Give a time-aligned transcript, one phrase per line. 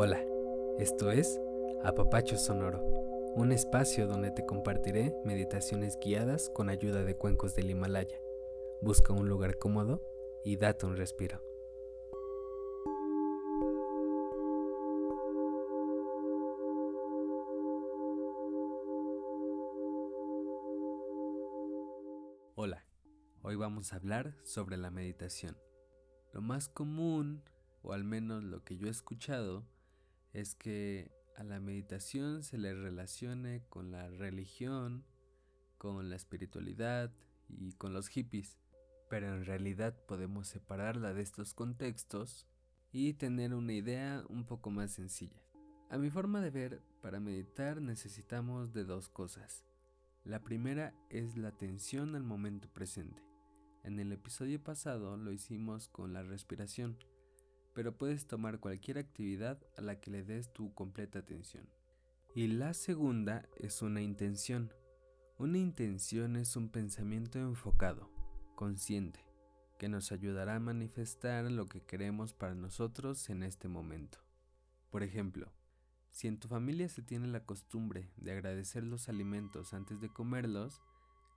[0.00, 0.24] Hola,
[0.78, 1.40] esto es
[1.82, 2.80] Apapacho Sonoro,
[3.34, 8.16] un espacio donde te compartiré meditaciones guiadas con ayuda de cuencos del Himalaya.
[8.80, 10.00] Busca un lugar cómodo
[10.44, 11.42] y date un respiro.
[22.54, 22.86] Hola,
[23.42, 25.58] hoy vamos a hablar sobre la meditación.
[26.32, 27.42] Lo más común,
[27.82, 29.66] o al menos lo que yo he escuchado,
[30.32, 35.04] es que a la meditación se le relacione con la religión,
[35.78, 37.12] con la espiritualidad
[37.48, 38.58] y con los hippies,
[39.08, 42.46] pero en realidad podemos separarla de estos contextos
[42.92, 45.40] y tener una idea un poco más sencilla.
[45.90, 49.64] A mi forma de ver, para meditar necesitamos de dos cosas.
[50.24, 53.22] La primera es la atención al momento presente.
[53.84, 56.98] En el episodio pasado lo hicimos con la respiración,
[57.78, 61.68] pero puedes tomar cualquier actividad a la que le des tu completa atención.
[62.34, 64.74] Y la segunda es una intención.
[65.38, 68.10] Una intención es un pensamiento enfocado,
[68.56, 69.20] consciente,
[69.78, 74.18] que nos ayudará a manifestar lo que queremos para nosotros en este momento.
[74.90, 75.52] Por ejemplo,
[76.10, 80.82] si en tu familia se tiene la costumbre de agradecer los alimentos antes de comerlos,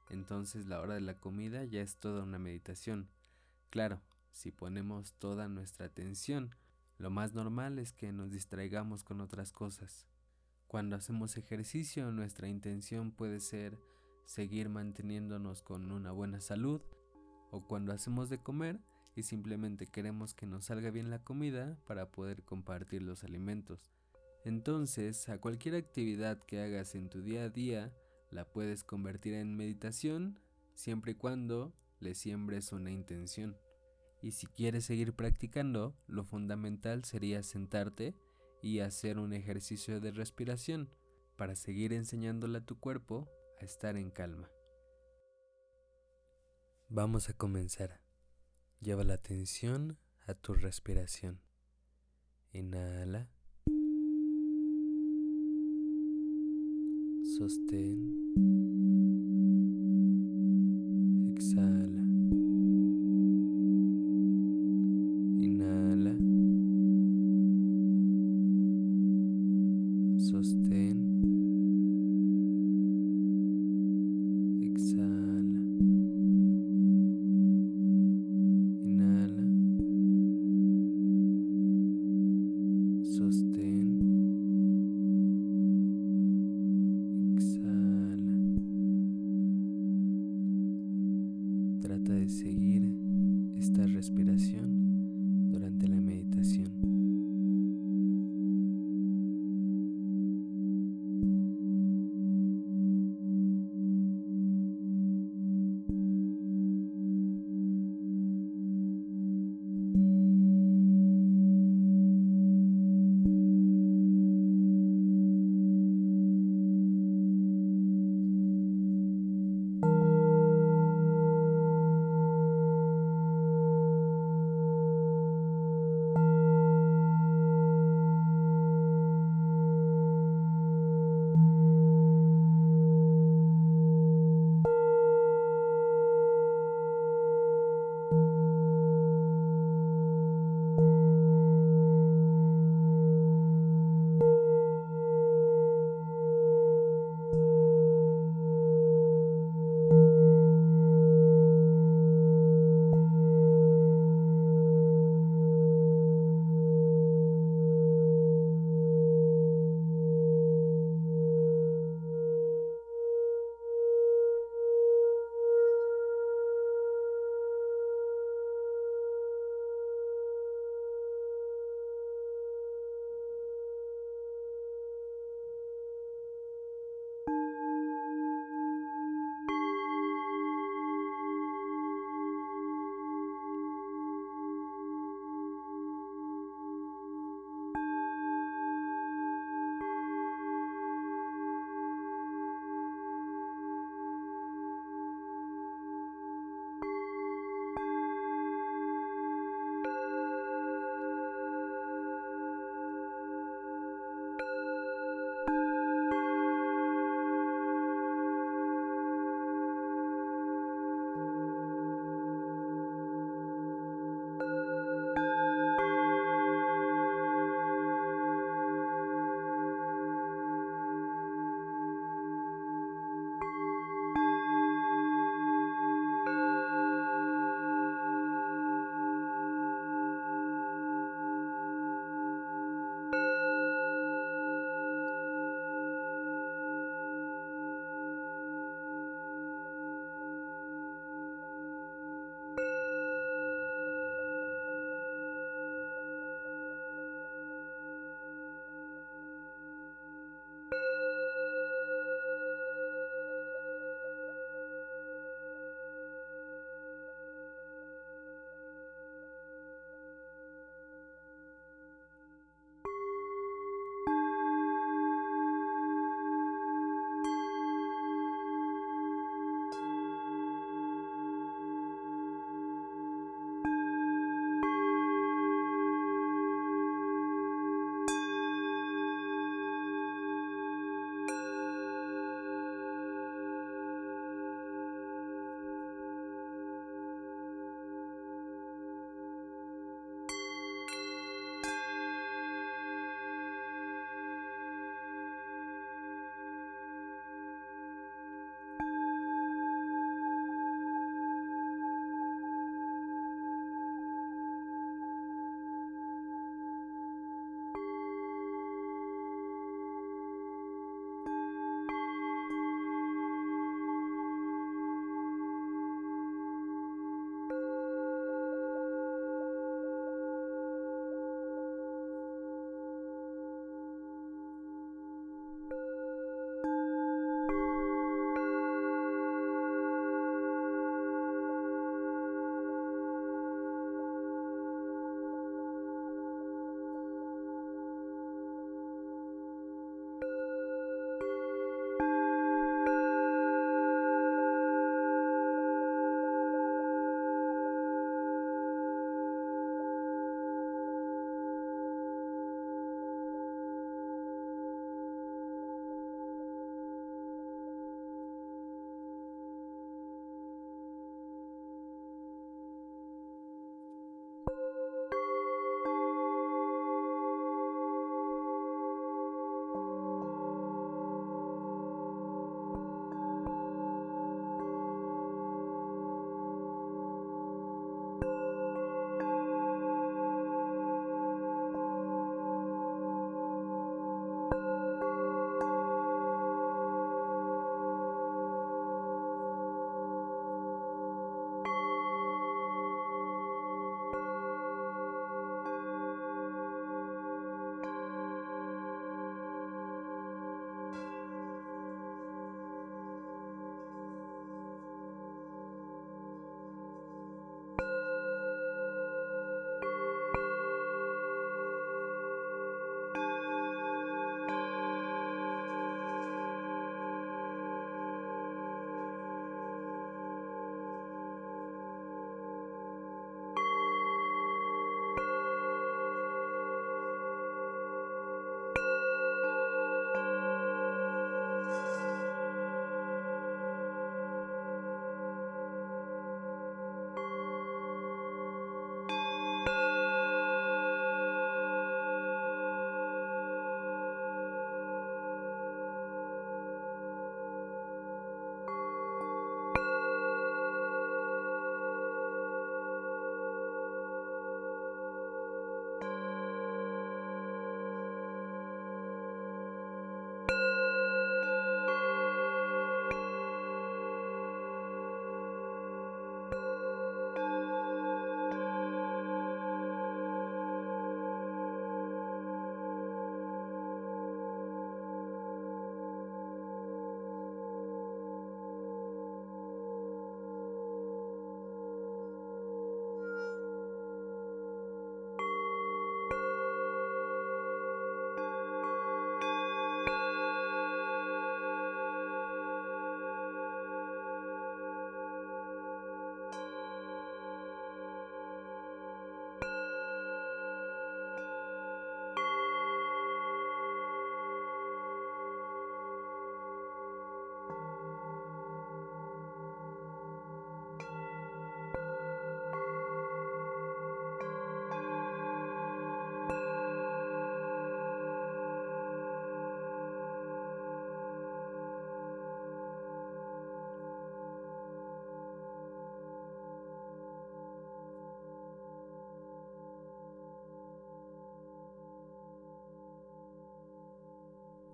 [0.10, 3.12] entonces la hora de la comida ya es toda una meditación.
[3.70, 6.56] Claro, si ponemos toda nuestra atención,
[6.98, 10.08] lo más normal es que nos distraigamos con otras cosas.
[10.68, 13.78] Cuando hacemos ejercicio, nuestra intención puede ser
[14.26, 16.82] seguir manteniéndonos con una buena salud,
[17.52, 18.80] o cuando hacemos de comer
[19.16, 23.92] y simplemente queremos que nos salga bien la comida para poder compartir los alimentos.
[24.46, 27.94] Entonces, a cualquier actividad que hagas en tu día a día,
[28.32, 30.40] la puedes convertir en meditación
[30.74, 33.58] siempre y cuando le siembres una intención.
[34.22, 38.16] Y si quieres seguir practicando, lo fundamental sería sentarte
[38.62, 40.90] y hacer un ejercicio de respiración
[41.36, 43.28] para seguir enseñándole a tu cuerpo
[43.60, 44.50] a estar en calma.
[46.90, 48.02] Vamos a comenzar.
[48.80, 51.42] Lleva la atención a tu respiración.
[52.52, 53.30] Inhala.
[57.38, 58.22] Sostén.
[94.02, 94.81] respiración.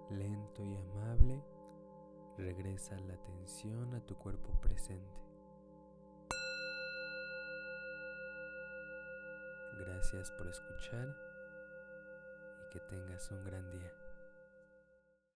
[0.10, 1.44] Lento y amable,
[2.38, 5.22] regresa la atención a tu cuerpo presente.
[9.80, 11.16] Gracias por escuchar
[12.66, 14.07] y que tengas un gran día.